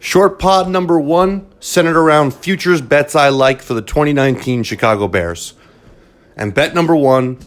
[0.00, 5.54] Short pod number one, centered around futures bets I like for the 2019 Chicago Bears.
[6.36, 7.38] And bet number one,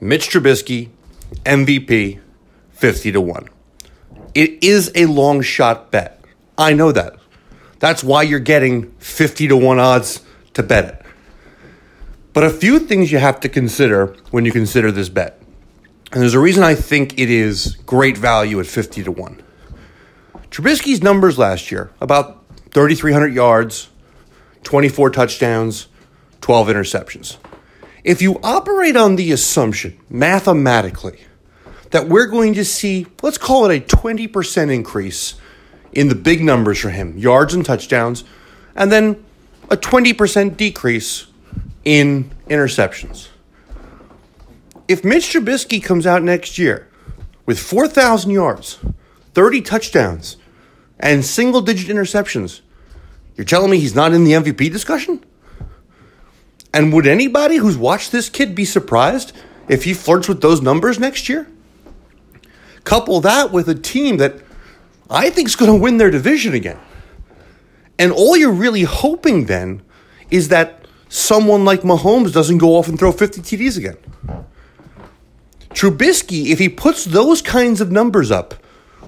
[0.00, 0.90] Mitch Trubisky,
[1.44, 2.20] MVP,
[2.70, 3.48] 50 to 1.
[4.34, 6.24] It is a long shot bet.
[6.56, 7.16] I know that.
[7.80, 10.20] That's why you're getting 50 to 1 odds
[10.54, 11.06] to bet it.
[12.32, 15.42] But a few things you have to consider when you consider this bet.
[16.12, 19.42] And there's a reason I think it is great value at 50 to 1.
[20.50, 23.88] Trubisky's numbers last year about 3,300 yards,
[24.64, 25.86] 24 touchdowns,
[26.40, 27.36] 12 interceptions.
[28.02, 31.20] If you operate on the assumption, mathematically,
[31.90, 35.34] that we're going to see, let's call it a 20% increase
[35.92, 38.24] in the big numbers for him, yards and touchdowns,
[38.74, 39.22] and then
[39.70, 41.26] a 20% decrease
[41.84, 43.28] in interceptions.
[44.88, 46.88] If Mitch Trubisky comes out next year
[47.46, 48.78] with 4,000 yards,
[49.34, 50.36] 30 touchdowns,
[50.98, 52.60] and single digit interceptions,
[53.36, 55.24] you're telling me he's not in the MVP discussion?
[56.72, 59.32] And would anybody who's watched this kid be surprised
[59.68, 61.48] if he flirts with those numbers next year?
[62.84, 64.36] Couple that with a team that
[65.08, 66.78] I think is going to win their division again.
[67.98, 69.82] And all you're really hoping then
[70.30, 73.96] is that someone like Mahomes doesn't go off and throw 50 TDs again.
[75.70, 78.54] Trubisky, if he puts those kinds of numbers up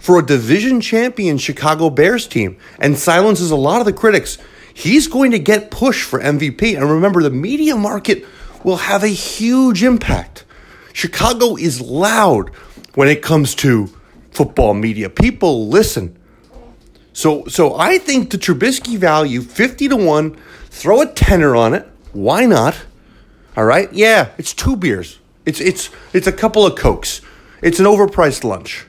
[0.00, 4.38] for a division champion Chicago Bears team and silences a lot of the critics,
[4.74, 6.74] he's going to get pushed for MVP.
[6.74, 8.24] And remember, the media market
[8.64, 10.44] will have a huge impact.
[10.92, 12.48] Chicago is loud
[12.94, 13.88] when it comes to
[14.32, 15.08] football media.
[15.10, 16.18] People listen.
[17.12, 20.36] So so I think the Trubisky value 50 to 1,
[20.70, 21.86] throw a tenner on it.
[22.12, 22.76] Why not?
[23.56, 23.92] All right?
[23.92, 25.18] Yeah, it's two beers.
[25.44, 27.20] It's it's it's a couple of cokes.
[27.62, 28.86] It's an overpriced lunch.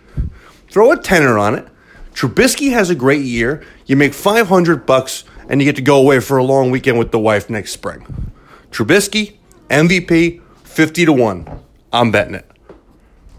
[0.72, 1.68] Throw a tenner on it.
[2.14, 3.64] Trubisky has a great year.
[3.86, 7.12] You make 500 bucks and you get to go away for a long weekend with
[7.12, 8.32] the wife next spring.
[8.72, 9.36] Trubisky,
[9.70, 11.60] MVP, 50 to 1.
[11.92, 12.51] I'm betting it.